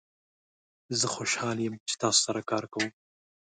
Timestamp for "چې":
1.89-1.95